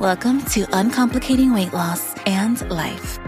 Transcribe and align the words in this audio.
Welcome 0.00 0.40
to 0.46 0.64
Uncomplicating 0.72 1.52
Weight 1.52 1.74
Loss 1.74 2.14
and 2.24 2.58
Life. 2.70 3.18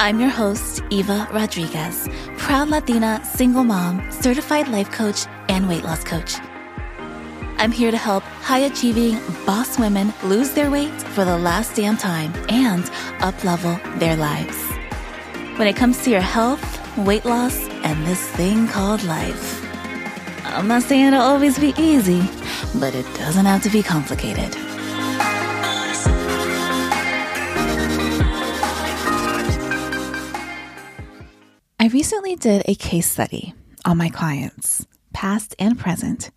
I'm 0.00 0.18
your 0.18 0.30
host, 0.30 0.82
Eva 0.90 1.28
Rodriguez, 1.32 2.08
proud 2.38 2.70
Latina, 2.70 3.24
single 3.24 3.62
mom, 3.62 4.10
certified 4.10 4.66
life 4.66 4.90
coach, 4.90 5.26
and 5.48 5.68
weight 5.68 5.84
loss 5.84 6.02
coach. 6.02 6.34
I'm 7.58 7.70
here 7.70 7.92
to 7.92 7.96
help 7.96 8.24
high 8.24 8.66
achieving 8.66 9.20
boss 9.46 9.78
women 9.78 10.12
lose 10.24 10.50
their 10.50 10.72
weight 10.72 10.90
for 11.14 11.24
the 11.24 11.38
last 11.38 11.76
damn 11.76 11.96
time 11.96 12.32
and 12.48 12.82
uplevel 13.22 13.78
their 14.00 14.16
lives. 14.16 14.60
When 15.56 15.68
it 15.68 15.76
comes 15.76 16.02
to 16.02 16.10
your 16.10 16.20
health, 16.20 16.98
weight 16.98 17.24
loss, 17.24 17.56
and 17.84 18.04
this 18.04 18.28
thing 18.30 18.66
called 18.66 19.04
life, 19.04 19.64
I'm 20.46 20.66
not 20.66 20.82
saying 20.82 21.06
it'll 21.06 21.20
always 21.20 21.60
be 21.60 21.74
easy, 21.78 22.28
but 22.80 22.92
it 22.92 23.06
doesn't 23.14 23.46
have 23.46 23.62
to 23.62 23.70
be 23.70 23.84
complicated. 23.84 24.61
I 31.82 31.88
recently 31.88 32.36
did 32.36 32.62
a 32.66 32.76
case 32.76 33.10
study 33.10 33.54
on 33.84 33.98
my 33.98 34.08
clients, 34.08 34.86
past 35.12 35.56
and 35.58 35.76
present, 35.76 36.30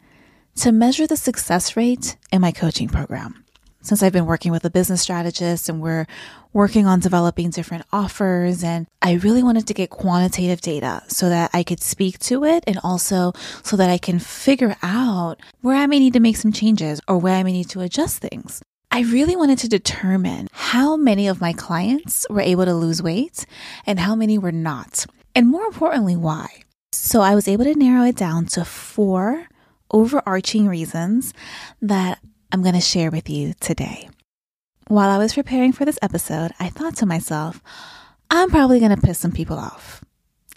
to 0.56 0.72
measure 0.72 1.06
the 1.06 1.16
success 1.16 1.78
rate 1.78 2.18
in 2.32 2.42
my 2.42 2.52
coaching 2.52 2.90
program. 2.90 3.46
Since 3.82 4.02
I've 4.02 4.12
been 4.12 4.26
working 4.26 4.52
with 4.52 4.66
a 4.66 4.72
business 4.72 5.04
strategist 5.04 5.70
and 5.70 5.84
we're 5.84 6.08
working 6.52 6.88
on 6.88 7.00
developing 7.00 7.52
different 7.52 7.86
offers, 7.94 8.64
and 8.64 8.88
I 9.04 9.14
really 9.14 9.44
wanted 9.44 9.68
to 9.68 9.76
get 9.76 9.92
quantitative 9.92 10.62
data 10.62 11.04
so 11.10 11.30
that 11.30 11.52
I 11.54 11.62
could 11.62 11.80
speak 11.80 12.18
to 12.22 12.44
it 12.44 12.64
and 12.66 12.80
also 12.84 13.34
so 13.62 13.78
that 13.78 13.92
I 13.92 14.00
can 14.00 14.18
figure 14.18 14.76
out 14.82 15.40
where 15.62 15.78
I 15.78 15.86
may 15.86 16.00
need 16.00 16.14
to 16.14 16.20
make 16.20 16.38
some 16.38 16.54
changes 16.54 17.02
or 17.08 17.20
where 17.20 17.36
I 17.36 17.44
may 17.44 17.54
need 17.54 17.70
to 17.70 17.82
adjust 17.82 18.18
things. 18.18 18.64
I 18.90 19.02
really 19.02 19.36
wanted 19.36 19.60
to 19.60 19.70
determine 19.70 20.48
how 20.54 20.96
many 20.96 21.28
of 21.28 21.40
my 21.40 21.54
clients 21.54 22.26
were 22.32 22.42
able 22.42 22.66
to 22.66 22.74
lose 22.74 23.04
weight 23.04 23.46
and 23.86 24.00
how 24.00 24.16
many 24.16 24.40
were 24.40 24.52
not 24.52 25.06
and 25.36 25.48
more 25.48 25.66
importantly, 25.66 26.16
why. 26.16 26.48
So 26.94 27.22
I 27.22 27.36
was 27.36 27.48
able 27.48 27.66
to 27.66 27.76
narrow 27.76 28.06
it 28.06 28.16
down 28.16 28.46
to 28.48 28.64
four 28.66 29.48
overarching 29.92 30.68
reasons 30.68 31.34
that 31.82 32.20
I'm 32.52 32.64
going 32.64 32.76
to 32.76 32.82
share 32.82 33.12
with 33.12 33.30
you 33.30 33.54
today. 33.60 34.10
While 34.88 35.10
I 35.10 35.18
was 35.18 35.34
preparing 35.34 35.74
for 35.74 35.84
this 35.84 36.00
episode, 36.02 36.52
I 36.60 36.70
thought 36.70 36.96
to 36.98 37.06
myself, 37.06 37.62
I'm 38.30 38.50
probably 38.50 38.80
going 38.80 38.96
to 38.96 39.02
piss 39.02 39.20
some 39.20 39.32
people 39.32 39.58
off. 39.58 40.04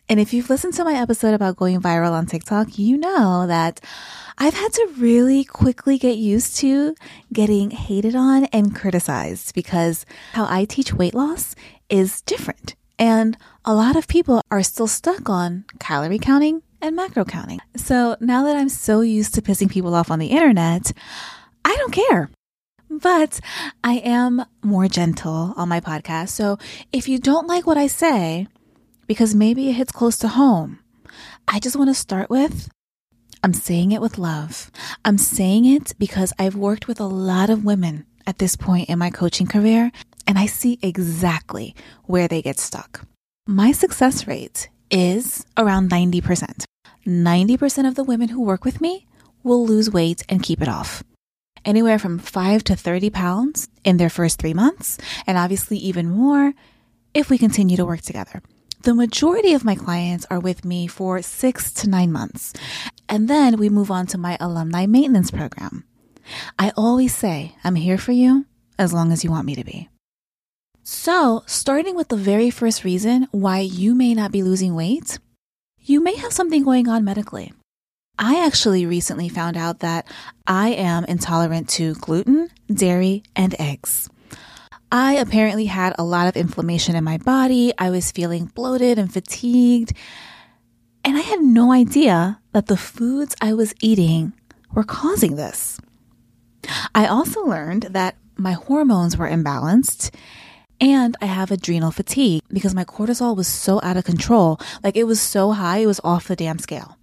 And 0.09 0.19
if 0.19 0.33
you've 0.33 0.49
listened 0.49 0.73
to 0.75 0.85
my 0.85 0.95
episode 0.95 1.35
about 1.35 1.57
going 1.57 1.83
viral 1.83 2.13
on 2.13 2.27
TikTok, 2.27 2.79
you 2.79 2.97
know 2.97 3.47
that 3.47 3.81
I've 4.39 4.55
had 4.55 4.73
to 4.73 4.93
really 4.97 5.45
quickly 5.45 5.99
get 5.99 6.17
used 6.17 6.57
to 6.59 6.95
getting 7.33 7.71
hated 7.73 8.15
on 8.15 8.45
and 8.47 8.75
criticized 8.75 9.55
because 9.55 10.07
how 10.33 10.47
I 10.49 10.65
teach 10.65 10.95
weight 10.95 11.15
loss 11.15 11.55
is 11.91 12.23
different. 12.23 12.75
And 12.99 13.37
a 13.69 13.75
lot 13.75 13.97
of 13.97 14.09
people 14.09 14.41
are 14.51 14.63
still 14.63 14.87
stuck 14.87 15.29
on 15.29 15.63
calorie 15.79 16.19
counting 16.19 16.63
and 16.81 16.97
macro 16.97 17.23
counting. 17.23 17.61
So 17.77 18.17
now 18.19 18.45
that 18.45 18.57
I'm 18.57 18.71
so 18.71 19.03
used 19.03 19.35
to 19.35 19.43
pissing 19.43 19.71
people 19.71 19.95
off 19.95 20.11
on 20.11 20.19
the 20.19 20.29
internet, 20.29 20.91
I 21.67 21.77
don't 21.77 21.93
care. 21.93 22.31
But 22.89 23.41
I 23.85 23.97
am 23.97 24.43
more 24.63 24.89
gentle 24.89 25.53
on 25.55 25.69
my 25.69 25.81
podcast. 25.81 26.31
So 26.31 26.57
if 26.95 27.11
you 27.11 27.19
don't 27.19 27.47
like 27.47 27.67
what 27.67 27.77
I 27.77 27.89
say, 27.89 28.47
because 29.07 29.35
maybe 29.35 29.69
it 29.69 29.75
hits 29.75 29.93
close 29.93 30.17
to 30.21 30.29
home, 30.29 30.79
I 31.47 31.61
just 31.61 31.77
want 31.77 31.91
to 31.91 31.95
start 31.95 32.31
with 32.31 32.71
I'm 33.45 33.53
saying 33.53 33.93
it 33.93 34.01
with 34.01 34.17
love. 34.17 34.71
I'm 35.05 35.19
saying 35.19 35.67
it 35.67 35.93
because 35.99 36.33
I've 36.39 36.57
worked 36.57 36.89
with 36.89 37.01
a 37.01 37.07
lot 37.07 37.51
of 37.51 37.67
women 37.67 38.07
at 38.27 38.39
this 38.39 38.57
point 38.57 38.89
in 38.89 38.99
my 38.99 39.11
coaching 39.11 39.47
career 39.47 39.93
and 40.27 40.39
I 40.39 40.47
see 40.47 40.79
exactly 40.81 41.77
where 42.07 42.29
they 42.29 42.41
get 42.41 42.59
stuck. 42.59 43.07
My 43.51 43.73
success 43.73 44.27
rate 44.27 44.69
is 44.91 45.47
around 45.57 45.89
90%. 45.91 46.65
90% 47.07 47.89
of 47.89 47.95
the 47.95 48.05
women 48.05 48.29
who 48.29 48.43
work 48.43 48.63
with 48.63 48.83
me 48.83 49.07
will 49.43 49.67
lose 49.67 49.91
weight 49.91 50.23
and 50.29 50.43
keep 50.43 50.61
it 50.61 50.69
off. 50.69 51.03
Anywhere 51.65 51.99
from 51.99 52.19
5 52.19 52.63
to 52.65 52.77
30 52.77 53.09
pounds 53.09 53.71
in 53.85 53.97
their 53.97 54.11
first 54.11 54.39
three 54.39 54.53
months, 54.53 54.99
and 55.27 55.39
obviously 55.39 55.79
even 55.79 56.11
more 56.11 56.53
if 57.15 57.31
we 57.31 57.39
continue 57.39 57.79
to 57.79 57.87
work 57.87 58.03
together. 58.03 58.43
The 58.83 58.95
majority 58.95 59.55
of 59.55 59.65
my 59.65 59.77
clients 59.77 60.27
are 60.31 60.41
with 60.41 60.67
me 60.67 60.87
for 60.87 61.23
six 61.23 61.73
to 61.81 61.89
nine 61.89 62.13
months, 62.13 62.53
and 63.09 63.29
then 63.29 63.57
we 63.57 63.71
move 63.71 63.91
on 63.91 64.07
to 64.09 64.19
my 64.19 64.37
alumni 64.41 64.85
maintenance 64.85 65.31
program. 65.31 65.85
I 66.59 66.73
always 66.77 67.15
say, 67.15 67.57
I'm 67.65 67.77
here 67.77 67.97
for 67.97 68.13
you 68.13 68.45
as 68.79 68.93
long 68.93 69.11
as 69.11 69.25
you 69.25 69.31
want 69.31 69.47
me 69.47 69.55
to 69.55 69.65
be. 69.65 69.89
So, 70.91 71.43
starting 71.45 71.97
with 71.97 72.09
the 72.09 72.17
very 72.17 72.49
first 72.49 72.83
reason 72.83 73.29
why 73.31 73.59
you 73.59 73.95
may 73.95 74.15
not 74.15 74.33
be 74.33 74.43
losing 74.43 74.75
weight, 74.75 75.19
you 75.83 76.03
may 76.03 76.17
have 76.17 76.33
something 76.33 76.65
going 76.65 76.89
on 76.89 77.05
medically. 77.05 77.53
I 78.19 78.43
actually 78.43 78.87
recently 78.87 79.29
found 79.29 79.59
out 79.59 79.81
that 79.81 80.11
I 80.47 80.71
am 80.71 81.05
intolerant 81.05 81.69
to 81.77 81.93
gluten, 81.97 82.49
dairy, 82.73 83.23
and 83.37 83.55
eggs. 83.61 84.09
I 84.91 85.17
apparently 85.17 85.67
had 85.67 85.95
a 85.99 86.05
lot 86.05 86.27
of 86.27 86.39
inflammation 86.39 86.97
in 86.97 87.05
my 87.05 87.19
body. 87.19 87.71
I 87.77 87.91
was 87.91 88.11
feeling 88.11 88.47
bloated 88.47 88.99
and 88.99 89.13
fatigued. 89.13 89.93
And 91.05 91.19
I 91.19 91.21
had 91.21 91.43
no 91.43 91.71
idea 91.71 92.41
that 92.53 92.65
the 92.65 92.79
foods 92.79 93.37
I 93.43 93.53
was 93.53 93.75
eating 93.83 94.33
were 94.73 94.85
causing 94.85 95.37
this. 95.37 95.79
I 96.95 97.05
also 97.05 97.45
learned 97.45 97.89
that 97.91 98.17
my 98.39 98.53
hormones 98.53 99.19
were 99.19 99.29
imbalanced 99.29 100.15
and 100.81 101.17
I 101.21 101.27
have 101.27 101.51
adrenal 101.51 101.91
fatigue 101.91 102.43
because 102.53 102.75
my 102.75 102.85
cortisol 102.85 103.37
was 103.37 103.49
so 103.49 103.81
out 103.83 103.97
of 103.97 104.05
control. 104.05 104.61
Like 104.83 104.97
it 104.97 105.05
was 105.05 105.21
so 105.21 105.53
high, 105.53 105.79
it 105.79 105.87
was 105.87 106.01
off 106.05 106.29
the 106.29 106.37
damn 106.37 106.59
scale. 106.59 106.97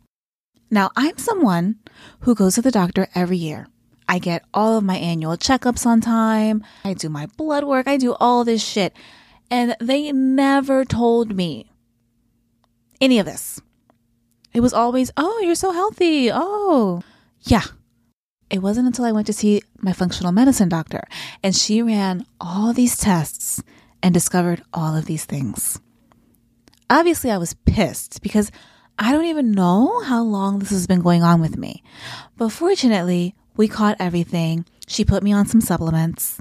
Now, 0.71 0.91
I'm 0.95 1.17
someone 1.17 1.77
who 2.21 2.35
goes 2.35 2.55
to 2.55 2.61
the 2.61 2.71
doctor 2.71 3.07
every 3.13 3.37
year. 3.37 3.67
I 4.07 4.19
get 4.19 4.43
all 4.53 4.77
of 4.77 4.83
my 4.83 4.97
annual 4.97 5.37
checkups 5.37 5.85
on 5.85 6.01
time. 6.01 6.63
I 6.83 6.93
do 6.93 7.09
my 7.09 7.27
blood 7.37 7.63
work. 7.63 7.87
I 7.87 7.97
do 7.97 8.15
all 8.19 8.43
this 8.43 8.63
shit. 8.63 8.93
And 9.49 9.75
they 9.79 10.11
never 10.11 10.85
told 10.85 11.35
me 11.35 11.71
any 12.99 13.19
of 13.19 13.25
this. 13.25 13.61
It 14.53 14.61
was 14.61 14.73
always, 14.73 15.11
oh, 15.17 15.41
you're 15.43 15.55
so 15.55 15.71
healthy. 15.71 16.29
Oh, 16.31 17.01
yeah. 17.41 17.63
It 18.49 18.59
wasn't 18.59 18.87
until 18.87 19.05
I 19.05 19.11
went 19.11 19.27
to 19.27 19.33
see 19.33 19.61
my 19.79 19.93
functional 19.93 20.31
medicine 20.31 20.69
doctor 20.69 21.03
and 21.43 21.55
she 21.55 21.81
ran 21.81 22.25
all 22.39 22.73
these 22.73 22.97
tests 22.97 23.63
and 24.03 24.13
discovered 24.13 24.63
all 24.73 24.95
of 24.95 25.05
these 25.05 25.25
things. 25.25 25.79
Obviously, 26.89 27.31
I 27.31 27.39
was 27.39 27.55
pissed 27.65 28.21
because 28.21 28.51
I 28.97 29.11
don't 29.11 29.25
even 29.25 29.51
know 29.51 30.01
how 30.03 30.23
long 30.23 30.59
this 30.59 30.69
has 30.69 30.87
been 30.87 31.01
going 31.01 31.23
on 31.23 31.41
with 31.41 31.57
me. 31.57 31.83
But 32.37 32.49
fortunately, 32.49 33.35
we 33.57 33.67
caught 33.67 33.97
everything. 33.99 34.65
She 34.87 35.03
put 35.03 35.23
me 35.23 35.33
on 35.33 35.47
some 35.47 35.61
supplements, 35.61 36.39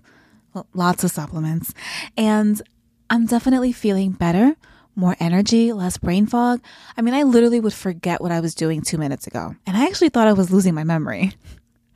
well, 0.52 0.66
lots 0.74 1.02
of 1.02 1.10
supplements, 1.10 1.72
and 2.16 2.60
I'm 3.08 3.26
definitely 3.26 3.72
feeling 3.72 4.12
better, 4.12 4.56
more 4.94 5.16
energy, 5.18 5.72
less 5.72 5.96
brain 5.96 6.26
fog. 6.26 6.60
I 6.96 7.02
mean, 7.02 7.14
I 7.14 7.22
literally 7.22 7.60
would 7.60 7.72
forget 7.72 8.20
what 8.20 8.32
I 8.32 8.40
was 8.40 8.54
doing 8.54 8.82
two 8.82 8.98
minutes 8.98 9.26
ago, 9.26 9.56
and 9.66 9.76
I 9.76 9.86
actually 9.86 10.10
thought 10.10 10.28
I 10.28 10.32
was 10.32 10.52
losing 10.52 10.74
my 10.74 10.84
memory. 10.84 11.32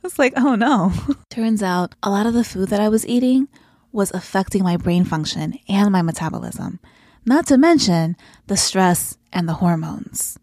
Was 0.01 0.17
like, 0.17 0.33
oh 0.37 0.55
no. 0.55 0.93
Turns 1.29 1.61
out 1.61 1.95
a 2.01 2.09
lot 2.09 2.25
of 2.25 2.33
the 2.33 2.43
food 2.43 2.69
that 2.69 2.79
I 2.79 2.89
was 2.89 3.07
eating 3.07 3.47
was 3.91 4.11
affecting 4.11 4.63
my 4.63 4.77
brain 4.77 5.03
function 5.03 5.59
and 5.67 5.91
my 5.91 6.01
metabolism, 6.01 6.79
not 7.25 7.47
to 7.47 7.57
mention 7.57 8.15
the 8.47 8.57
stress 8.57 9.17
and 9.33 9.47
the 9.47 9.55
hormones. 9.55 10.37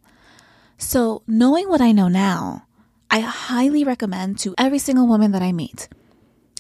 So, 0.78 1.22
knowing 1.26 1.68
what 1.68 1.80
I 1.80 1.92
know 1.92 2.08
now, 2.08 2.66
I 3.10 3.20
highly 3.20 3.84
recommend 3.84 4.38
to 4.40 4.54
every 4.58 4.78
single 4.78 5.06
woman 5.06 5.32
that 5.32 5.42
I 5.42 5.52
meet 5.52 5.88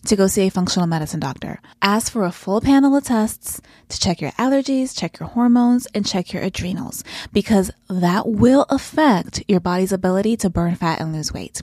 to 0.06 0.16
go 0.16 0.26
see 0.26 0.46
a 0.46 0.50
functional 0.50 0.86
medicine 0.86 1.20
doctor. 1.20 1.60
Ask 1.82 2.12
for 2.12 2.24
a 2.24 2.32
full 2.32 2.60
panel 2.60 2.96
of 2.96 3.04
tests 3.04 3.60
to 3.88 3.98
check 3.98 4.20
your 4.20 4.30
allergies, 4.32 4.96
check 4.96 5.18
your 5.18 5.28
hormones, 5.28 5.86
and 5.94 6.06
check 6.06 6.32
your 6.32 6.42
adrenals 6.42 7.02
because 7.32 7.70
that 7.90 8.28
will 8.28 8.66
affect 8.70 9.42
your 9.48 9.60
body's 9.60 9.92
ability 9.92 10.36
to 10.38 10.50
burn 10.50 10.76
fat 10.76 11.00
and 11.00 11.12
lose 11.12 11.32
weight. 11.32 11.60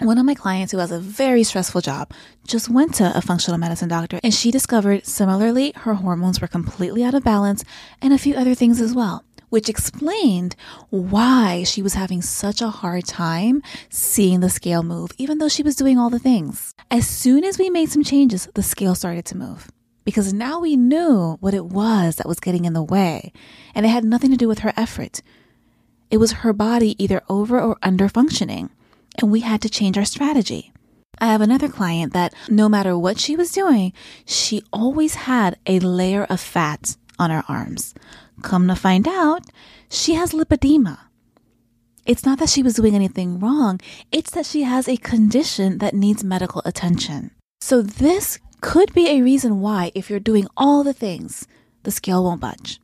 One 0.00 0.18
of 0.18 0.26
my 0.26 0.34
clients 0.34 0.72
who 0.72 0.78
has 0.78 0.90
a 0.90 0.98
very 0.98 1.44
stressful 1.44 1.80
job 1.80 2.10
just 2.48 2.68
went 2.68 2.94
to 2.94 3.16
a 3.16 3.22
functional 3.22 3.58
medicine 3.58 3.88
doctor 3.88 4.18
and 4.24 4.34
she 4.34 4.50
discovered 4.50 5.06
similarly 5.06 5.72
her 5.76 5.94
hormones 5.94 6.40
were 6.40 6.48
completely 6.48 7.04
out 7.04 7.14
of 7.14 7.22
balance 7.22 7.62
and 8.02 8.12
a 8.12 8.18
few 8.18 8.34
other 8.34 8.56
things 8.56 8.80
as 8.80 8.92
well, 8.92 9.24
which 9.50 9.68
explained 9.68 10.56
why 10.90 11.62
she 11.62 11.80
was 11.80 11.94
having 11.94 12.22
such 12.22 12.60
a 12.60 12.70
hard 12.70 13.06
time 13.06 13.62
seeing 13.88 14.40
the 14.40 14.50
scale 14.50 14.82
move, 14.82 15.12
even 15.16 15.38
though 15.38 15.48
she 15.48 15.62
was 15.62 15.76
doing 15.76 15.96
all 15.96 16.10
the 16.10 16.18
things. 16.18 16.74
As 16.90 17.06
soon 17.06 17.44
as 17.44 17.56
we 17.56 17.70
made 17.70 17.88
some 17.88 18.02
changes, 18.02 18.48
the 18.54 18.64
scale 18.64 18.96
started 18.96 19.24
to 19.26 19.36
move 19.36 19.70
because 20.04 20.32
now 20.32 20.58
we 20.58 20.76
knew 20.76 21.36
what 21.38 21.54
it 21.54 21.66
was 21.66 22.16
that 22.16 22.26
was 22.26 22.40
getting 22.40 22.64
in 22.64 22.72
the 22.72 22.82
way 22.82 23.32
and 23.76 23.86
it 23.86 23.90
had 23.90 24.04
nothing 24.04 24.32
to 24.32 24.36
do 24.36 24.48
with 24.48 24.58
her 24.58 24.72
effort. 24.76 25.22
It 26.10 26.16
was 26.16 26.32
her 26.32 26.52
body 26.52 26.96
either 27.02 27.22
over 27.28 27.60
or 27.60 27.78
under 27.80 28.08
functioning 28.08 28.70
and 29.20 29.30
we 29.30 29.40
had 29.40 29.62
to 29.62 29.68
change 29.68 29.98
our 29.98 30.04
strategy. 30.04 30.72
I 31.20 31.26
have 31.26 31.40
another 31.40 31.68
client 31.68 32.12
that 32.12 32.34
no 32.48 32.68
matter 32.68 32.98
what 32.98 33.20
she 33.20 33.36
was 33.36 33.52
doing, 33.52 33.92
she 34.26 34.62
always 34.72 35.14
had 35.14 35.56
a 35.66 35.78
layer 35.80 36.24
of 36.24 36.40
fat 36.40 36.96
on 37.18 37.30
her 37.30 37.44
arms. 37.48 37.94
Come 38.42 38.66
to 38.68 38.74
find 38.74 39.06
out, 39.06 39.42
she 39.88 40.14
has 40.14 40.32
lipedema. 40.32 40.98
It's 42.04 42.26
not 42.26 42.38
that 42.40 42.50
she 42.50 42.62
was 42.62 42.74
doing 42.74 42.94
anything 42.94 43.38
wrong, 43.38 43.80
it's 44.12 44.32
that 44.32 44.44
she 44.44 44.62
has 44.62 44.88
a 44.88 44.96
condition 44.96 45.78
that 45.78 45.94
needs 45.94 46.24
medical 46.24 46.60
attention. 46.64 47.30
So, 47.60 47.80
this 47.80 48.38
could 48.60 48.92
be 48.92 49.08
a 49.08 49.22
reason 49.22 49.60
why, 49.60 49.92
if 49.94 50.10
you're 50.10 50.20
doing 50.20 50.46
all 50.56 50.84
the 50.84 50.92
things, 50.92 51.46
the 51.84 51.90
scale 51.90 52.24
won't 52.24 52.40
budge. 52.40 52.80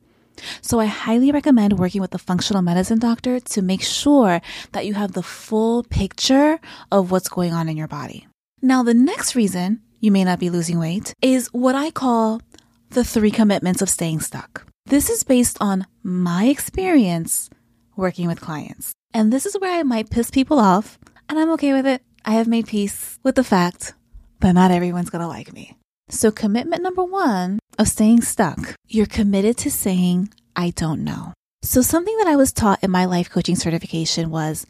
So, 0.61 0.79
I 0.79 0.85
highly 0.85 1.31
recommend 1.31 1.79
working 1.79 2.01
with 2.01 2.13
a 2.15 2.19
functional 2.19 2.61
medicine 2.61 2.99
doctor 2.99 3.39
to 3.39 3.61
make 3.61 3.83
sure 3.83 4.41
that 4.71 4.85
you 4.85 4.93
have 4.93 5.13
the 5.13 5.23
full 5.23 5.83
picture 5.83 6.59
of 6.91 7.11
what's 7.11 7.29
going 7.29 7.53
on 7.53 7.69
in 7.69 7.77
your 7.77 7.87
body. 7.87 8.27
Now, 8.61 8.83
the 8.83 8.93
next 8.93 9.35
reason 9.35 9.81
you 9.99 10.11
may 10.11 10.23
not 10.23 10.39
be 10.39 10.49
losing 10.49 10.79
weight 10.79 11.13
is 11.21 11.47
what 11.51 11.75
I 11.75 11.91
call 11.91 12.41
the 12.89 13.03
three 13.03 13.31
commitments 13.31 13.81
of 13.81 13.89
staying 13.89 14.19
stuck. 14.19 14.65
This 14.85 15.09
is 15.09 15.23
based 15.23 15.57
on 15.61 15.85
my 16.03 16.45
experience 16.45 17.49
working 17.95 18.27
with 18.27 18.41
clients. 18.41 18.93
And 19.13 19.31
this 19.31 19.45
is 19.45 19.57
where 19.59 19.79
I 19.79 19.83
might 19.83 20.09
piss 20.09 20.31
people 20.31 20.59
off, 20.59 20.97
and 21.29 21.39
I'm 21.39 21.51
okay 21.51 21.73
with 21.73 21.85
it. 21.85 22.01
I 22.25 22.31
have 22.31 22.47
made 22.47 22.67
peace 22.67 23.19
with 23.23 23.35
the 23.35 23.43
fact 23.43 23.93
that 24.39 24.53
not 24.53 24.71
everyone's 24.71 25.09
gonna 25.09 25.27
like 25.27 25.53
me. 25.53 25.77
So, 26.11 26.29
commitment 26.29 26.83
number 26.83 27.05
one 27.05 27.57
of 27.79 27.87
staying 27.87 28.21
stuck, 28.21 28.75
you're 28.89 29.05
committed 29.05 29.57
to 29.59 29.71
saying, 29.71 30.29
I 30.57 30.71
don't 30.71 31.05
know. 31.05 31.33
So, 31.63 31.81
something 31.81 32.15
that 32.17 32.27
I 32.27 32.35
was 32.35 32.51
taught 32.51 32.83
in 32.83 32.91
my 32.91 33.05
life 33.05 33.29
coaching 33.29 33.55
certification 33.55 34.29
was 34.29 34.67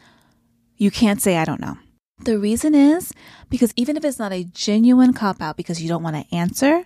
you 0.77 0.91
can't 0.91 1.19
say, 1.19 1.38
I 1.38 1.45
don't 1.45 1.59
know. 1.59 1.77
The 2.19 2.38
reason 2.38 2.75
is 2.75 3.11
because 3.49 3.73
even 3.75 3.97
if 3.97 4.05
it's 4.05 4.19
not 4.19 4.31
a 4.31 4.43
genuine 4.43 5.13
cop 5.13 5.41
out 5.41 5.57
because 5.57 5.81
you 5.81 5.89
don't 5.89 6.03
want 6.03 6.15
to 6.15 6.35
answer, 6.35 6.85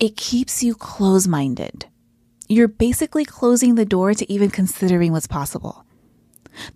it 0.00 0.16
keeps 0.16 0.62
you 0.62 0.74
close 0.74 1.28
minded. 1.28 1.84
You're 2.48 2.68
basically 2.68 3.26
closing 3.26 3.74
the 3.74 3.84
door 3.84 4.14
to 4.14 4.32
even 4.32 4.48
considering 4.48 5.12
what's 5.12 5.26
possible. 5.26 5.84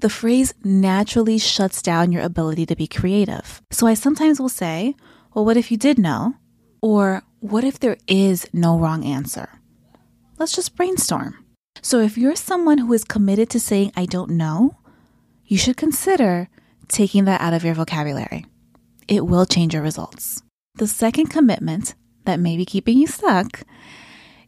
The 0.01 0.11
phrase 0.11 0.53
naturally 0.63 1.39
shuts 1.39 1.81
down 1.81 2.13
your 2.13 2.23
ability 2.23 2.67
to 2.67 2.77
be 2.77 2.87
creative. 2.87 3.63
So 3.71 3.87
I 3.87 3.95
sometimes 3.95 4.39
will 4.39 4.51
say, 4.51 4.95
well, 5.33 5.47
what 5.47 5.57
if 5.57 5.71
you 5.71 5.79
did 5.79 5.99
know? 5.99 6.35
Or 6.81 7.23
what 7.41 7.65
if 7.65 7.79
there 7.79 7.97
is 8.07 8.47
no 8.53 8.79
wrong 8.79 9.05
answer? 9.05 9.49
Let's 10.39 10.55
just 10.55 10.77
brainstorm. 10.77 11.45
So 11.83 12.01
if 12.01 12.19
you're 12.19 12.37
someone 12.37 12.79
who 12.79 12.93
is 12.93 13.05
committed 13.05 13.51
to 13.51 13.61
saying, 13.61 13.93
I 13.97 14.07
don't 14.07 14.31
know, 14.31 14.77
you 15.47 15.59
should 15.59 15.77
consider 15.77 16.49
taking 16.89 17.25
that 17.25 17.41
out 17.41 17.55
of 17.55 17.65
your 17.65 17.75
vocabulary. 17.75 18.47
It 19.07 19.27
will 19.27 19.47
change 19.47 19.75
your 19.75 19.83
results. 19.83 20.43
The 20.75 20.87
second 20.87 21.27
commitment 21.27 21.95
that 22.25 22.41
may 22.41 22.57
be 22.57 22.65
keeping 22.65 22.99
you 22.99 23.07
stuck, 23.07 23.63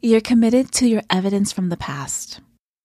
you're 0.03 0.21
committed 0.21 0.71
to 0.73 0.87
your 0.87 1.03
evidence 1.11 1.53
from 1.53 1.69
the 1.69 1.77
past. 1.77 2.41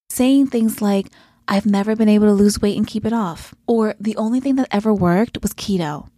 Saying 0.09 0.47
things 0.47 0.81
like, 0.81 1.07
I've 1.47 1.65
never 1.65 1.95
been 1.95 2.09
able 2.09 2.27
to 2.27 2.33
lose 2.33 2.59
weight 2.59 2.77
and 2.77 2.87
keep 2.87 3.05
it 3.05 3.13
off, 3.13 3.53
or 3.67 3.95
the 3.99 4.15
only 4.15 4.39
thing 4.39 4.55
that 4.55 4.67
ever 4.71 4.93
worked 4.93 5.41
was 5.41 5.53
keto, 5.53 6.09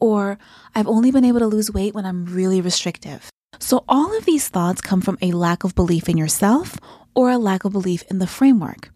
or 0.00 0.38
I've 0.74 0.88
only 0.88 1.10
been 1.10 1.24
able 1.24 1.40
to 1.40 1.46
lose 1.46 1.70
weight 1.70 1.94
when 1.94 2.06
I'm 2.06 2.24
really 2.24 2.60
restrictive. 2.60 3.30
So, 3.58 3.84
all 3.88 4.16
of 4.16 4.24
these 4.24 4.48
thoughts 4.48 4.80
come 4.80 5.00
from 5.00 5.18
a 5.20 5.32
lack 5.32 5.64
of 5.64 5.74
belief 5.74 6.08
in 6.08 6.16
yourself 6.16 6.78
or 7.14 7.30
a 7.30 7.38
lack 7.38 7.64
of 7.64 7.72
belief 7.72 8.02
in 8.10 8.18
the 8.18 8.26
framework. 8.26 8.90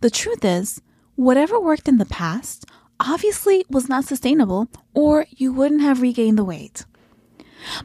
The 0.00 0.10
truth 0.10 0.44
is, 0.44 0.80
whatever 1.16 1.60
worked 1.60 1.88
in 1.88 1.98
the 1.98 2.06
past 2.06 2.66
obviously 3.00 3.64
was 3.68 3.88
not 3.88 4.04
sustainable, 4.04 4.68
or 4.94 5.26
you 5.30 5.52
wouldn't 5.52 5.82
have 5.82 6.00
regained 6.00 6.38
the 6.38 6.44
weight. 6.44 6.84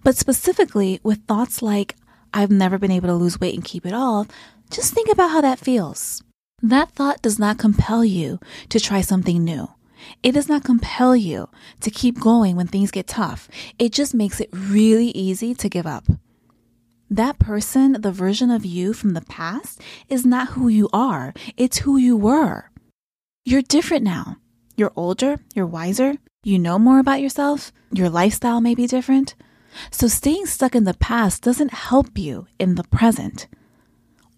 But 0.03 0.15
specifically 0.15 0.99
with 1.03 1.25
thoughts 1.25 1.61
like, 1.61 1.95
I've 2.33 2.51
never 2.51 2.77
been 2.77 2.91
able 2.91 3.07
to 3.07 3.15
lose 3.15 3.39
weight 3.39 3.55
and 3.55 3.63
keep 3.63 3.85
it 3.85 3.93
off, 3.93 4.27
just 4.69 4.93
think 4.93 5.09
about 5.09 5.31
how 5.31 5.41
that 5.41 5.59
feels. 5.59 6.23
That 6.61 6.91
thought 6.91 7.21
does 7.21 7.39
not 7.39 7.57
compel 7.57 8.05
you 8.05 8.39
to 8.69 8.79
try 8.79 9.01
something 9.01 9.43
new. 9.43 9.69
It 10.23 10.33
does 10.33 10.49
not 10.49 10.63
compel 10.63 11.15
you 11.15 11.49
to 11.81 11.91
keep 11.91 12.19
going 12.19 12.55
when 12.55 12.67
things 12.67 12.91
get 12.91 13.07
tough. 13.07 13.49
It 13.77 13.91
just 13.91 14.13
makes 14.13 14.39
it 14.39 14.49
really 14.51 15.09
easy 15.09 15.53
to 15.55 15.69
give 15.69 15.87
up. 15.87 16.05
That 17.09 17.39
person, 17.39 18.01
the 18.01 18.11
version 18.11 18.51
of 18.51 18.65
you 18.65 18.93
from 18.93 19.13
the 19.13 19.21
past, 19.21 19.81
is 20.09 20.25
not 20.25 20.49
who 20.49 20.67
you 20.67 20.89
are. 20.93 21.33
It's 21.57 21.79
who 21.79 21.97
you 21.97 22.15
were. 22.15 22.69
You're 23.45 23.63
different 23.63 24.03
now. 24.03 24.37
You're 24.77 24.93
older, 24.95 25.37
you're 25.55 25.65
wiser, 25.65 26.15
you 26.43 26.57
know 26.57 26.79
more 26.79 26.99
about 26.99 27.19
yourself, 27.19 27.73
your 27.91 28.09
lifestyle 28.09 28.61
may 28.61 28.75
be 28.75 28.87
different. 28.87 29.35
So 29.91 30.07
staying 30.07 30.45
stuck 30.45 30.73
in 30.73 30.85
the 30.85 30.93
past 30.93 31.43
doesn't 31.43 31.73
help 31.73 32.17
you 32.17 32.47
in 32.59 32.75
the 32.75 32.85
present. 32.85 33.47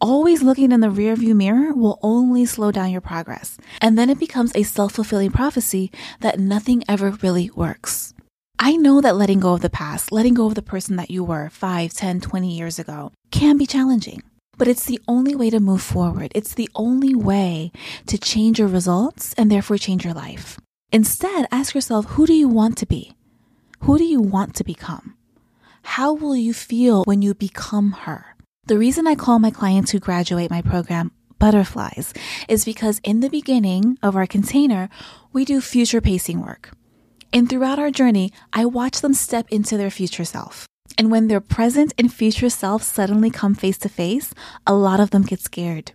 Always 0.04 0.42
looking 0.42 0.72
in 0.72 0.80
the 0.80 0.88
rearview 0.88 1.36
mirror 1.36 1.74
will 1.76 2.00
only 2.02 2.44
slow 2.48 2.72
down 2.72 2.90
your 2.90 3.02
progress. 3.02 3.60
And 3.80 4.00
then 4.00 4.10
it 4.10 4.20
becomes 4.20 4.52
a 4.56 4.64
self 4.64 4.94
fulfilling 4.94 5.30
prophecy 5.30 5.92
that 6.22 6.40
nothing 6.40 6.84
ever 6.90 7.12
really 7.22 7.52
works. 7.52 8.16
I 8.58 8.78
know 8.78 9.00
that 9.02 9.16
letting 9.16 9.40
go 9.40 9.54
of 9.54 9.62
the 9.62 9.70
past, 9.70 10.12
letting 10.12 10.34
go 10.34 10.48
of 10.48 10.56
the 10.56 10.64
person 10.64 10.96
that 10.96 11.12
you 11.12 11.24
were 11.24 11.50
5, 11.50 11.94
10, 11.94 12.20
20 12.20 12.52
years 12.52 12.80
ago, 12.80 13.12
can 13.30 13.60
be 13.60 13.68
challenging. 13.68 14.24
But 14.58 14.68
it's 14.68 14.86
the 14.86 15.00
only 15.08 15.36
way 15.36 15.52
to 15.52 15.60
move 15.60 15.84
forward. 15.84 16.32
It's 16.34 16.56
the 16.56 16.70
only 16.74 17.14
way 17.14 17.72
to 18.08 18.18
change 18.18 18.58
your 18.58 18.68
results 18.68 19.36
and 19.36 19.52
therefore 19.52 19.78
change 19.78 20.04
your 20.04 20.16
life. 20.16 20.60
Instead, 20.92 21.48
ask 21.52 21.76
yourself 21.76 22.06
who 22.06 22.26
do 22.26 22.34
you 22.34 22.48
want 22.48 22.76
to 22.80 22.88
be? 22.88 23.14
Who 23.82 24.00
do 24.00 24.04
you 24.04 24.20
want 24.20 24.56
to 24.56 24.64
become? 24.64 25.16
How 25.84 26.12
will 26.12 26.36
you 26.36 26.54
feel 26.54 27.04
when 27.04 27.22
you 27.22 27.36
become 27.36 27.92
her? 27.92 28.31
The 28.66 28.78
reason 28.78 29.08
I 29.08 29.16
call 29.16 29.40
my 29.40 29.50
clients 29.50 29.90
who 29.90 30.00
graduate 30.00 30.52
my 30.52 30.62
program 30.62 31.12
butterflies 31.40 32.14
is 32.48 32.64
because 32.64 33.02
in 33.04 33.20
the 33.20 33.30
beginning 33.30 33.98
of 34.04 34.16
our 34.16 34.28
container, 34.28 34.88
we 35.34 35.46
do 35.46 35.60
future 35.62 36.00
pacing 36.00 36.42
work. 36.42 36.70
And 37.34 37.50
throughout 37.50 37.80
our 37.80 37.90
journey, 37.90 38.32
I 38.54 38.66
watch 38.66 39.02
them 39.02 39.16
step 39.16 39.48
into 39.50 39.78
their 39.78 39.90
future 39.90 40.26
self. 40.26 40.68
And 40.96 41.10
when 41.10 41.28
their 41.28 41.42
present 41.42 41.92
and 41.98 42.14
future 42.14 42.50
selves 42.50 42.86
suddenly 42.86 43.32
come 43.32 43.56
face 43.56 43.80
to 43.80 43.90
face, 43.90 44.32
a 44.68 44.76
lot 44.76 45.00
of 45.00 45.10
them 45.10 45.24
get 45.24 45.40
scared 45.40 45.94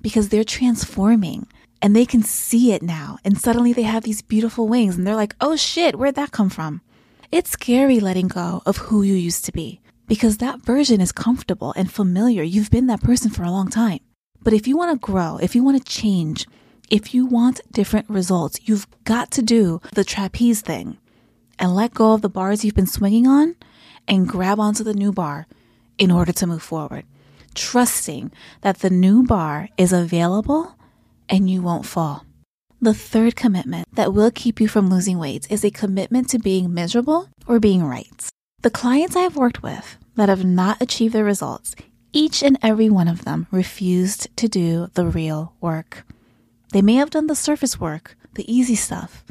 because 0.00 0.28
they're 0.28 0.44
transforming 0.44 1.48
and 1.82 1.96
they 1.96 2.06
can 2.06 2.22
see 2.22 2.72
it 2.72 2.82
now. 2.82 3.18
And 3.24 3.36
suddenly 3.36 3.72
they 3.72 3.82
have 3.82 4.04
these 4.04 4.22
beautiful 4.22 4.68
wings 4.68 4.96
and 4.96 5.04
they're 5.04 5.16
like, 5.16 5.34
oh 5.40 5.56
shit, 5.56 5.98
where'd 5.98 6.14
that 6.14 6.30
come 6.30 6.48
from? 6.48 6.80
It's 7.32 7.50
scary 7.50 7.98
letting 7.98 8.28
go 8.28 8.62
of 8.64 8.76
who 8.76 9.02
you 9.02 9.14
used 9.14 9.44
to 9.46 9.52
be 9.52 9.80
because 10.08 10.38
that 10.38 10.62
version 10.62 11.00
is 11.00 11.12
comfortable 11.12 11.72
and 11.76 11.92
familiar. 11.92 12.42
You've 12.42 12.70
been 12.70 12.86
that 12.88 13.02
person 13.02 13.30
for 13.30 13.44
a 13.44 13.50
long 13.50 13.68
time. 13.68 14.00
But 14.42 14.52
if 14.52 14.66
you 14.66 14.76
want 14.76 14.90
to 14.92 15.06
grow, 15.06 15.38
if 15.40 15.54
you 15.54 15.62
want 15.62 15.76
to 15.78 15.92
change, 15.92 16.46
if 16.90 17.14
you 17.14 17.26
want 17.26 17.60
different 17.70 18.08
results, 18.08 18.58
you've 18.64 18.86
got 19.04 19.30
to 19.32 19.42
do 19.42 19.80
the 19.92 20.04
trapeze 20.04 20.62
thing 20.62 20.96
and 21.58 21.74
let 21.74 21.94
go 21.94 22.14
of 22.14 22.22
the 22.22 22.28
bars 22.28 22.64
you've 22.64 22.74
been 22.74 22.86
swinging 22.86 23.26
on 23.26 23.56
and 24.06 24.28
grab 24.28 24.58
onto 24.58 24.82
the 24.82 24.94
new 24.94 25.12
bar 25.12 25.46
in 25.98 26.10
order 26.10 26.32
to 26.32 26.46
move 26.46 26.62
forward, 26.62 27.04
trusting 27.54 28.32
that 28.62 28.78
the 28.78 28.90
new 28.90 29.22
bar 29.22 29.68
is 29.76 29.92
available 29.92 30.74
and 31.28 31.50
you 31.50 31.60
won't 31.60 31.84
fall. 31.84 32.24
The 32.80 32.94
third 32.94 33.34
commitment 33.34 33.86
that 33.96 34.14
will 34.14 34.30
keep 34.30 34.60
you 34.60 34.68
from 34.68 34.88
losing 34.88 35.18
weight 35.18 35.50
is 35.50 35.64
a 35.64 35.70
commitment 35.70 36.30
to 36.30 36.38
being 36.38 36.72
miserable 36.72 37.28
or 37.46 37.58
being 37.58 37.82
right. 37.82 38.30
The 38.62 38.70
clients 38.70 39.16
I 39.16 39.20
have 39.20 39.36
worked 39.36 39.62
with 39.62 39.98
that 40.16 40.28
have 40.28 40.44
not 40.44 40.82
achieved 40.82 41.14
their 41.14 41.24
results, 41.24 41.74
each 42.12 42.42
and 42.42 42.58
every 42.62 42.90
one 42.90 43.08
of 43.08 43.24
them 43.24 43.46
refused 43.50 44.34
to 44.36 44.48
do 44.48 44.90
the 44.94 45.06
real 45.06 45.54
work. 45.60 46.04
They 46.72 46.82
may 46.82 46.94
have 46.94 47.10
done 47.10 47.28
the 47.28 47.34
surface 47.34 47.80
work, 47.80 48.16
the 48.34 48.52
easy 48.52 48.74
stuff, 48.74 49.24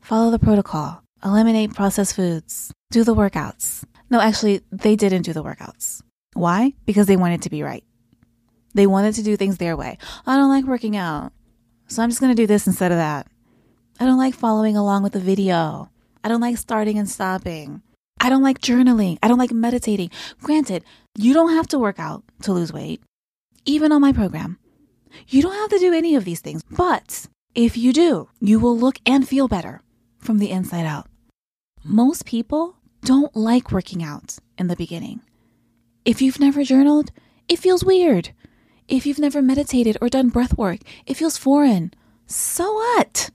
follow 0.00 0.30
the 0.30 0.38
protocol, 0.38 1.02
eliminate 1.24 1.74
processed 1.74 2.16
foods, 2.16 2.72
do 2.90 3.04
the 3.04 3.14
workouts, 3.14 3.84
no, 4.14 4.20
actually, 4.20 4.60
they 4.70 4.96
didn't 4.96 5.22
do 5.22 5.32
the 5.32 5.42
workouts. 5.42 6.00
Why? 6.34 6.74
Because 6.86 7.06
they 7.06 7.16
wanted 7.16 7.42
to 7.42 7.50
be 7.50 7.62
right. 7.64 7.84
They 8.74 8.86
wanted 8.86 9.14
to 9.16 9.22
do 9.22 9.36
things 9.36 9.58
their 9.58 9.76
way. 9.76 9.98
I 10.26 10.36
don't 10.36 10.50
like 10.50 10.66
working 10.66 10.96
out, 10.96 11.32
so 11.86 12.02
I'm 12.02 12.10
just 12.10 12.20
going 12.20 12.30
to 12.30 12.40
do 12.40 12.46
this 12.46 12.66
instead 12.66 12.92
of 12.92 12.98
that. 12.98 13.26
I 13.98 14.04
don't 14.04 14.18
like 14.18 14.34
following 14.34 14.76
along 14.76 15.02
with 15.02 15.12
the 15.12 15.20
video. 15.20 15.90
I 16.22 16.28
don't 16.28 16.40
like 16.40 16.58
starting 16.58 16.98
and 16.98 17.08
stopping. 17.08 17.82
I 18.20 18.30
don't 18.30 18.42
like 18.42 18.60
journaling. 18.60 19.18
I 19.22 19.28
don't 19.28 19.38
like 19.38 19.52
meditating. 19.52 20.10
Granted, 20.40 20.84
you 21.16 21.34
don't 21.34 21.54
have 21.54 21.68
to 21.68 21.78
work 21.78 21.98
out 21.98 22.24
to 22.42 22.52
lose 22.52 22.72
weight, 22.72 23.02
even 23.64 23.92
on 23.92 24.00
my 24.00 24.12
program. 24.12 24.58
You 25.28 25.42
don't 25.42 25.54
have 25.54 25.70
to 25.70 25.78
do 25.78 25.92
any 25.92 26.14
of 26.14 26.24
these 26.24 26.40
things. 26.40 26.62
But 26.70 27.26
if 27.54 27.76
you 27.76 27.92
do, 27.92 28.28
you 28.40 28.58
will 28.58 28.76
look 28.76 28.98
and 29.06 29.28
feel 29.28 29.48
better 29.48 29.82
from 30.18 30.38
the 30.38 30.50
inside 30.50 30.86
out. 30.86 31.06
Most 31.84 32.24
people 32.24 32.76
don't 33.02 33.36
like 33.36 33.70
working 33.70 34.02
out 34.02 34.38
in 34.58 34.68
the 34.68 34.76
beginning. 34.76 35.20
If 36.04 36.20
you've 36.22 36.40
never 36.40 36.64
journaled, 36.64 37.10
it 37.48 37.58
feels 37.58 37.84
weird. 37.84 38.32
If 38.88 39.06
you've 39.06 39.18
never 39.18 39.40
meditated 39.40 39.96
or 40.00 40.08
done 40.08 40.30
breath 40.30 40.56
work, 40.58 40.80
it 41.06 41.14
feels 41.14 41.36
foreign. 41.36 41.92
So 42.26 42.72
what? 42.72 43.30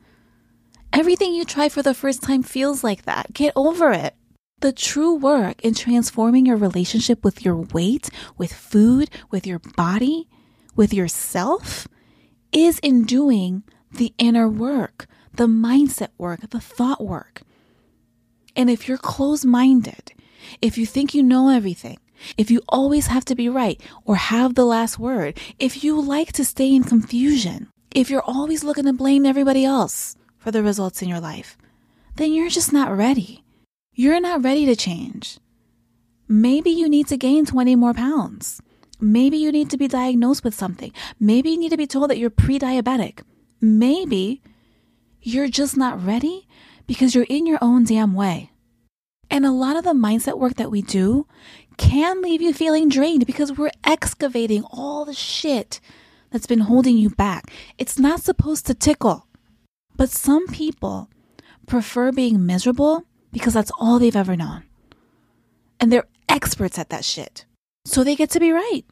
Everything 0.92 1.34
you 1.34 1.46
try 1.46 1.70
for 1.70 1.82
the 1.82 1.94
first 1.94 2.24
time 2.24 2.44
feels 2.44 2.84
like 2.84 3.04
that. 3.06 3.34
Get 3.34 3.54
over 3.56 3.92
it. 3.92 4.16
The 4.62 4.74
true 4.74 5.16
work 5.16 5.62
in 5.62 5.74
transforming 5.74 6.46
your 6.46 6.58
relationship 6.58 7.24
with 7.24 7.46
your 7.46 7.56
weight, 7.56 8.10
with 8.38 8.51
food, 8.51 9.10
with 9.32 9.48
your 9.48 9.60
body, 9.60 10.28
with 10.75 10.94
yourself 10.94 11.88
is 12.51 12.80
in 12.80 13.06
doing 13.06 13.63
the 13.92 14.13
inner 14.18 14.50
work, 14.50 15.08
the 15.34 15.48
mindset 15.48 16.10
work, 16.18 16.50
the 16.50 16.60
thought 16.60 17.04
work. 17.04 17.42
And 18.56 18.70
if 18.70 18.88
you're 18.88 18.98
closed 18.98 19.46
minded, 19.46 20.12
if 20.62 20.78
you 20.78 20.86
think 20.86 21.13
you 21.13 21.24
know 21.24 21.50
everything, 21.50 21.98
if 22.38 22.51
you 22.51 22.62
always 22.68 23.08
have 23.08 23.24
to 23.25 23.36
be 23.36 23.48
right 23.48 23.80
or 24.04 24.16
have 24.16 24.56
the 24.56 24.66
last 24.66 25.00
word, 25.00 25.39
if 25.58 25.84
you 25.84 26.00
like 26.01 26.34
to 26.34 26.44
stay 26.44 26.75
in 26.75 26.84
confusion, 26.84 27.70
if 27.96 28.10
you're 28.10 28.22
always 28.24 28.63
looking 28.63 28.86
to 28.86 28.94
blame 28.94 29.25
everybody 29.25 29.63
else 29.63 30.18
for 30.38 30.51
the 30.51 30.63
results 30.63 31.01
in 31.01 31.08
your 31.08 31.20
life, 31.22 31.58
then 32.16 32.34
you're 32.34 32.50
just 32.50 32.74
not 32.74 32.96
ready. 32.96 33.44
You're 34.00 34.22
not 34.22 34.46
ready 34.46 34.65
to 34.65 34.77
change. 34.77 35.39
Maybe 36.29 36.70
you 36.70 36.88
need 36.88 37.08
to 37.08 37.18
gain 37.18 37.46
20 37.46 37.75
more 37.75 37.94
pounds. 37.94 38.62
Maybe 39.01 39.36
you 39.36 39.51
need 39.51 39.70
to 39.72 39.77
be 39.77 39.89
diagnosed 39.89 40.41
with 40.41 40.56
something. 40.56 40.94
Maybe 41.20 41.50
you 41.50 41.60
need 41.60 41.72
to 41.72 41.75
be 41.75 41.86
told 41.86 42.10
that 42.10 42.18
you're 42.18 42.29
pre 42.29 42.58
diabetic. 42.58 43.24
Maybe 43.60 44.41
you're 45.22 45.50
just 45.50 45.75
not 45.75 46.01
ready 46.01 46.48
because 46.88 47.13
you're 47.13 47.25
in 47.27 47.46
your 47.46 47.58
own 47.62 47.84
damn 47.84 48.13
way. 48.13 48.51
And 49.29 49.46
a 49.46 49.51
lot 49.51 49.75
of 49.75 49.84
the 49.84 49.91
mindset 49.91 50.39
work 50.39 50.53
that 50.53 50.72
we 50.72 50.82
do 50.82 51.27
can 51.75 52.22
leave 52.22 52.41
you 52.41 52.53
feeling 52.53 52.88
drained 52.88 53.25
because 53.25 53.58
we're 53.58 53.70
excavating 53.84 54.63
all 54.72 55.03
the 55.03 55.13
shit 55.13 55.82
that's 56.32 56.48
been 56.48 56.72
holding 56.72 56.98
you 56.98 57.10
back. 57.10 57.51
It's 57.77 58.00
not 58.00 58.22
supposed 58.22 58.65
to 58.68 58.74
tickle. 58.74 59.27
But 59.98 60.10
some 60.10 60.48
people 60.48 61.10
prefer 61.68 62.13
being 62.13 62.46
miserable 62.46 63.03
because 63.32 63.54
that's 63.54 63.72
all 63.80 64.00
they've 64.00 64.16
ever 64.16 64.36
known. 64.36 64.64
And 65.80 65.92
they're 65.92 66.08
experts 66.28 66.78
at 66.78 66.90
that 66.90 67.06
shit. 67.06 67.46
So 67.86 68.04
they 68.04 68.16
get 68.16 68.30
to 68.32 68.40
be 68.40 68.52
right. 68.52 68.84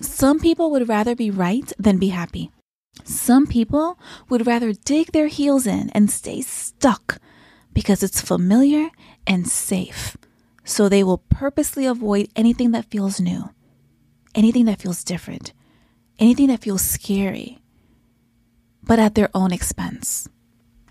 Some 0.00 0.40
people 0.40 0.70
would 0.70 0.88
rather 0.88 1.14
be 1.14 1.30
right 1.30 1.72
than 1.78 1.98
be 1.98 2.08
happy. 2.08 2.50
Some 3.04 3.46
people 3.46 3.98
would 4.28 4.46
rather 4.46 4.72
dig 4.72 5.12
their 5.12 5.28
heels 5.28 5.66
in 5.66 5.90
and 5.90 6.10
stay 6.10 6.40
stuck 6.40 7.18
because 7.72 8.02
it's 8.02 8.20
familiar 8.20 8.88
and 9.26 9.46
safe. 9.46 10.16
So 10.64 10.88
they 10.88 11.04
will 11.04 11.18
purposely 11.18 11.86
avoid 11.86 12.28
anything 12.34 12.72
that 12.72 12.90
feels 12.90 13.20
new, 13.20 13.50
anything 14.34 14.64
that 14.64 14.80
feels 14.80 15.04
different, 15.04 15.52
anything 16.18 16.48
that 16.48 16.62
feels 16.62 16.82
scary, 16.82 17.60
but 18.82 18.98
at 18.98 19.14
their 19.14 19.30
own 19.34 19.52
expense. 19.52 20.28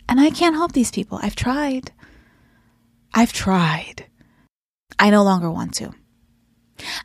And 0.08 0.20
I 0.20 0.30
can't 0.30 0.56
help 0.56 0.72
these 0.74 0.92
people. 0.92 1.20
I've 1.22 1.36
tried. 1.36 1.92
I've 3.14 3.34
tried. 3.34 4.06
I 5.00 5.10
no 5.10 5.24
longer 5.24 5.50
want 5.50 5.74
to. 5.76 5.94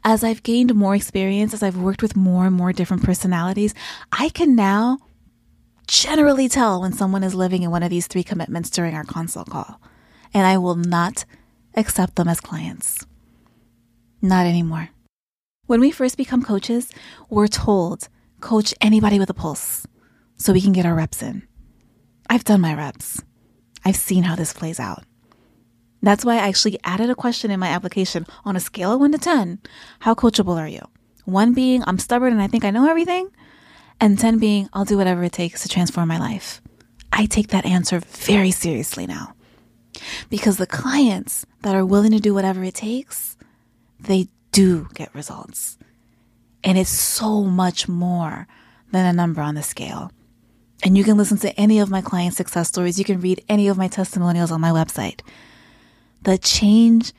As 0.04 0.24
I've 0.24 0.42
gained 0.42 0.74
more 0.74 0.94
experience, 0.94 1.54
as 1.54 1.62
I've 1.62 1.76
worked 1.76 2.02
with 2.02 2.16
more 2.16 2.46
and 2.46 2.54
more 2.54 2.72
different 2.72 3.04
personalities, 3.04 3.74
I 4.10 4.28
can 4.28 4.56
now 4.56 4.98
generally 5.86 6.48
tell 6.48 6.80
when 6.80 6.92
someone 6.92 7.22
is 7.22 7.34
living 7.34 7.62
in 7.62 7.70
one 7.70 7.82
of 7.82 7.90
these 7.90 8.06
three 8.06 8.22
commitments 8.22 8.70
during 8.70 8.94
our 8.94 9.04
consult 9.04 9.50
call. 9.50 9.80
And 10.34 10.46
I 10.46 10.58
will 10.58 10.76
not 10.76 11.24
accept 11.74 12.16
them 12.16 12.28
as 12.28 12.40
clients. 12.40 13.06
Not 14.22 14.46
anymore. 14.46 14.90
When 15.66 15.80
we 15.80 15.90
first 15.90 16.16
become 16.16 16.42
coaches, 16.42 16.90
we're 17.28 17.46
told 17.46 18.08
coach 18.40 18.74
anybody 18.80 19.18
with 19.18 19.30
a 19.30 19.34
pulse 19.34 19.86
so 20.36 20.52
we 20.52 20.60
can 20.60 20.72
get 20.72 20.86
our 20.86 20.94
reps 20.94 21.22
in. 21.22 21.46
I've 22.30 22.44
done 22.44 22.60
my 22.60 22.74
reps. 22.74 23.20
I've 23.84 23.96
seen 23.96 24.22
how 24.22 24.36
this 24.36 24.52
plays 24.52 24.78
out. 24.78 25.02
That's 26.00 26.24
why 26.24 26.36
I 26.36 26.48
actually 26.48 26.78
added 26.84 27.10
a 27.10 27.16
question 27.16 27.50
in 27.50 27.58
my 27.58 27.66
application 27.66 28.24
on 28.44 28.54
a 28.54 28.60
scale 28.60 28.92
of 28.92 29.00
1 29.00 29.10
to 29.10 29.18
10. 29.18 29.58
How 29.98 30.14
coachable 30.14 30.56
are 30.56 30.68
you? 30.68 30.82
1 31.24 31.54
being, 31.54 31.82
I'm 31.88 31.98
stubborn 31.98 32.32
and 32.32 32.40
I 32.40 32.46
think 32.46 32.64
I 32.64 32.70
know 32.70 32.88
everything. 32.88 33.28
And 34.00 34.16
10 34.16 34.38
being, 34.38 34.68
I'll 34.72 34.84
do 34.84 34.96
whatever 34.96 35.24
it 35.24 35.32
takes 35.32 35.62
to 35.62 35.68
transform 35.68 36.06
my 36.06 36.18
life. 36.18 36.62
I 37.12 37.26
take 37.26 37.48
that 37.48 37.66
answer 37.66 37.98
very 37.98 38.52
seriously 38.52 39.08
now. 39.08 39.34
Because 40.30 40.56
the 40.56 40.68
clients 40.68 41.44
that 41.62 41.74
are 41.74 41.84
willing 41.84 42.12
to 42.12 42.20
do 42.20 42.32
whatever 42.32 42.62
it 42.62 42.76
takes, 42.76 43.36
they 43.98 44.28
do 44.52 44.86
get 44.94 45.12
results. 45.16 45.78
And 46.62 46.78
it's 46.78 46.90
so 46.90 47.42
much 47.42 47.88
more 47.88 48.46
than 48.92 49.04
a 49.04 49.12
number 49.12 49.42
on 49.42 49.56
the 49.56 49.64
scale. 49.64 50.12
And 50.82 50.96
you 50.96 51.04
can 51.04 51.16
listen 51.16 51.38
to 51.38 51.60
any 51.60 51.78
of 51.78 51.90
my 51.90 52.00
client 52.00 52.34
success 52.34 52.68
stories. 52.68 52.98
You 52.98 53.04
can 53.04 53.20
read 53.20 53.44
any 53.48 53.68
of 53.68 53.76
my 53.76 53.88
testimonials 53.88 54.50
on 54.50 54.60
my 54.60 54.70
website. 54.70 55.20
The 56.22 56.38
change 56.38 57.12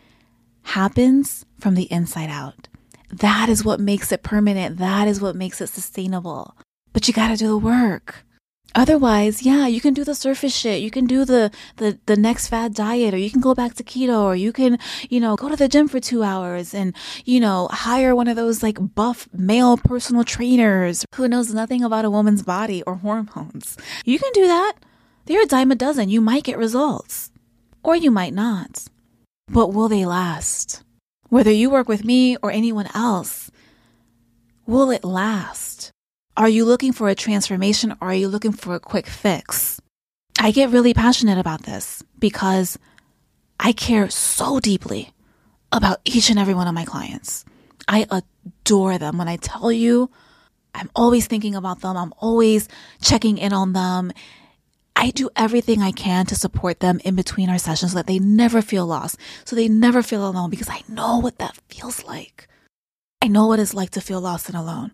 happens 0.63 1.45
from 1.59 1.75
the 1.75 1.91
inside 1.91 2.29
out. 2.29 2.67
That 3.11 3.49
is 3.49 3.65
what 3.65 3.79
makes 3.79 4.11
it 4.11 4.23
permanent. 4.23 4.77
That 4.77 5.07
is 5.07 5.21
what 5.21 5.35
makes 5.35 5.61
it 5.61 5.67
sustainable. 5.67 6.55
But 6.93 7.07
you 7.07 7.13
got 7.13 7.27
to 7.29 7.37
do 7.37 7.47
the 7.47 7.57
work. 7.57 8.25
Otherwise, 8.73 9.43
yeah, 9.43 9.67
you 9.67 9.81
can 9.81 9.93
do 9.93 10.03
the 10.03 10.15
surface 10.15 10.55
shit. 10.55 10.81
You 10.81 10.89
can 10.89 11.05
do 11.05 11.25
the, 11.25 11.51
the, 11.75 11.99
the 12.05 12.15
next 12.15 12.47
fad 12.47 12.73
diet 12.73 13.13
or 13.13 13.17
you 13.17 13.29
can 13.29 13.41
go 13.41 13.53
back 13.53 13.73
to 13.75 13.83
keto 13.83 14.23
or 14.23 14.35
you 14.35 14.53
can, 14.53 14.79
you 15.09 15.19
know, 15.19 15.35
go 15.35 15.49
to 15.49 15.57
the 15.57 15.67
gym 15.67 15.87
for 15.89 15.99
two 15.99 16.23
hours 16.23 16.73
and, 16.73 16.95
you 17.25 17.39
know, 17.39 17.67
hire 17.71 18.15
one 18.15 18.29
of 18.29 18.37
those 18.37 18.63
like 18.63 18.77
buff 18.95 19.27
male 19.33 19.75
personal 19.75 20.23
trainers 20.23 21.05
who 21.15 21.27
knows 21.27 21.53
nothing 21.53 21.83
about 21.83 22.05
a 22.05 22.09
woman's 22.09 22.43
body 22.43 22.81
or 22.83 22.95
hormones. 22.95 23.77
You 24.05 24.17
can 24.17 24.31
do 24.33 24.47
that. 24.47 24.73
They're 25.25 25.43
a 25.43 25.47
dime 25.47 25.71
a 25.71 25.75
dozen. 25.75 26.09
You 26.09 26.21
might 26.21 26.43
get 26.43 26.57
results 26.57 27.29
or 27.83 27.95
you 27.95 28.09
might 28.09 28.33
not. 28.33 28.85
But 29.47 29.73
will 29.73 29.89
they 29.89 30.05
last? 30.05 30.83
Whether 31.27 31.51
you 31.51 31.69
work 31.69 31.89
with 31.89 32.05
me 32.05 32.37
or 32.41 32.51
anyone 32.51 32.87
else, 32.93 33.51
will 34.65 34.91
it 34.91 35.03
last? 35.03 35.91
Are 36.37 36.47
you 36.47 36.63
looking 36.63 36.93
for 36.93 37.09
a 37.09 37.15
transformation 37.15 37.91
or 37.99 38.09
are 38.09 38.13
you 38.13 38.29
looking 38.29 38.53
for 38.53 38.73
a 38.73 38.79
quick 38.79 39.05
fix? 39.05 39.81
I 40.39 40.51
get 40.51 40.69
really 40.69 40.93
passionate 40.93 41.37
about 41.37 41.63
this 41.63 42.03
because 42.19 42.79
I 43.59 43.73
care 43.73 44.09
so 44.09 44.61
deeply 44.61 45.11
about 45.73 45.99
each 46.05 46.29
and 46.29 46.39
every 46.39 46.53
one 46.53 46.69
of 46.69 46.73
my 46.73 46.85
clients. 46.85 47.43
I 47.85 48.07
adore 48.09 48.97
them. 48.97 49.17
When 49.17 49.27
I 49.27 49.35
tell 49.35 49.73
you, 49.73 50.09
I'm 50.73 50.89
always 50.95 51.27
thinking 51.27 51.53
about 51.53 51.81
them. 51.81 51.97
I'm 51.97 52.13
always 52.17 52.69
checking 53.01 53.37
in 53.37 53.51
on 53.51 53.73
them. 53.73 54.13
I 54.95 55.09
do 55.09 55.29
everything 55.35 55.81
I 55.81 55.91
can 55.91 56.25
to 56.27 56.35
support 56.35 56.79
them 56.79 57.01
in 57.03 57.15
between 57.15 57.49
our 57.49 57.57
sessions 57.57 57.91
so 57.91 57.97
that 57.97 58.07
they 58.07 58.19
never 58.19 58.61
feel 58.61 58.85
lost, 58.85 59.17
so 59.43 59.55
they 59.55 59.67
never 59.67 60.01
feel 60.01 60.27
alone 60.27 60.49
because 60.49 60.69
I 60.69 60.81
know 60.87 61.19
what 61.19 61.39
that 61.39 61.57
feels 61.67 62.05
like. 62.05 62.47
I 63.21 63.27
know 63.27 63.47
what 63.47 63.59
it's 63.59 63.73
like 63.73 63.89
to 63.91 64.01
feel 64.01 64.21
lost 64.21 64.47
and 64.47 64.57
alone 64.57 64.91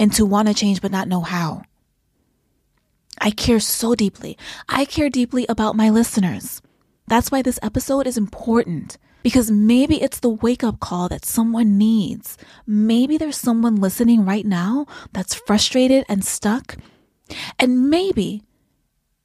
and 0.00 0.12
to 0.14 0.24
want 0.24 0.48
to 0.48 0.54
change 0.54 0.80
but 0.80 0.90
not 0.90 1.06
know 1.06 1.20
how. 1.20 1.62
I 3.20 3.30
care 3.30 3.60
so 3.60 3.94
deeply. 3.94 4.38
I 4.68 4.86
care 4.86 5.10
deeply 5.10 5.44
about 5.48 5.76
my 5.76 5.90
listeners. 5.90 6.62
That's 7.06 7.30
why 7.30 7.42
this 7.42 7.58
episode 7.62 8.06
is 8.06 8.16
important 8.16 8.96
because 9.22 9.50
maybe 9.50 10.00
it's 10.00 10.20
the 10.20 10.30
wake 10.30 10.64
up 10.64 10.80
call 10.80 11.10
that 11.10 11.26
someone 11.26 11.76
needs. 11.76 12.38
Maybe 12.66 13.18
there's 13.18 13.36
someone 13.36 13.76
listening 13.76 14.24
right 14.24 14.46
now 14.46 14.86
that's 15.12 15.34
frustrated 15.34 16.06
and 16.08 16.24
stuck. 16.24 16.76
And 17.58 17.90
maybe 17.90 18.42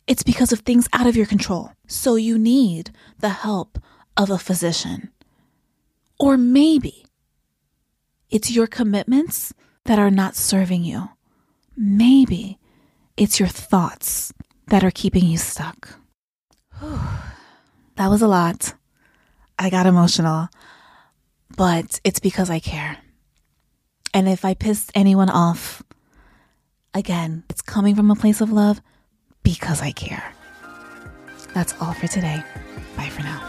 it's 0.08 0.24
because 0.24 0.52
of 0.52 0.60
things 0.60 0.90
out 0.92 1.08
of 1.08 1.16
your 1.16 1.26
control. 1.26 1.72
So 1.88 2.16
you 2.16 2.38
need 2.38 2.92
the 3.20 3.30
help 3.30 3.80
of 4.18 4.30
a 4.30 4.38
physician. 4.38 5.10
Or 6.20 6.36
maybe 6.36 7.06
it's 8.30 8.52
your 8.52 8.68
commitments 8.68 9.54
that 9.86 10.00
are 10.00 10.12
not 10.12 10.36
serving 10.36 10.84
you. 10.84 11.10
Maybe 11.78 12.60
it's 13.18 13.40
your 13.40 13.50
thoughts 13.50 14.34
that 14.68 14.84
are 14.84 14.92
keeping 14.92 15.26
you 15.26 15.38
stuck. 15.38 15.98
Whew. 16.80 17.00
That 17.96 18.10
was 18.10 18.22
a 18.22 18.28
lot. 18.28 18.74
I 19.58 19.70
got 19.70 19.86
emotional, 19.86 20.50
but 21.56 22.02
it's 22.04 22.20
because 22.20 22.50
I 22.50 22.60
care. 22.60 22.98
And 24.14 24.28
if 24.28 24.44
I 24.44 24.54
pissed 24.54 24.92
anyone 24.96 25.30
off, 25.30 25.84
again, 26.94 27.44
it's 27.50 27.62
coming 27.62 27.96
from 27.96 28.12
a 28.12 28.16
place 28.16 28.42
of 28.42 28.52
love 28.52 28.82
because 29.44 29.82
I 29.82 29.92
care. 29.92 30.34
That's 31.54 31.74
all 31.80 31.94
for 31.94 32.08
today. 32.08 32.44
Bye 32.98 33.10
for 33.10 33.24
now. 33.24 33.40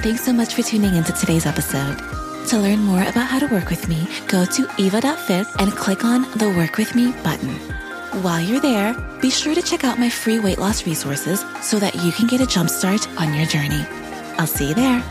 Thanks 0.00 0.24
so 0.24 0.32
much 0.32 0.54
for 0.54 0.62
tuning 0.62 0.94
into 0.94 1.12
today's 1.12 1.46
episode. 1.46 2.25
To 2.50 2.58
learn 2.60 2.78
more 2.78 3.02
about 3.02 3.26
how 3.26 3.40
to 3.40 3.48
work 3.48 3.70
with 3.70 3.88
me, 3.88 4.06
go 4.28 4.44
to 4.44 4.68
eva.fit 4.78 5.48
and 5.58 5.72
click 5.72 6.04
on 6.04 6.22
the 6.38 6.48
Work 6.56 6.76
With 6.76 6.94
Me 6.94 7.10
button. 7.24 7.48
While 8.22 8.40
you're 8.40 8.60
there, 8.60 8.94
be 9.20 9.30
sure 9.30 9.52
to 9.52 9.60
check 9.60 9.82
out 9.82 9.98
my 9.98 10.08
free 10.08 10.38
weight 10.38 10.58
loss 10.58 10.86
resources 10.86 11.44
so 11.60 11.80
that 11.80 11.96
you 11.96 12.12
can 12.12 12.28
get 12.28 12.40
a 12.40 12.44
jumpstart 12.44 13.04
on 13.20 13.34
your 13.34 13.46
journey. 13.46 13.84
I'll 14.38 14.46
see 14.46 14.68
you 14.68 14.74
there. 14.74 15.02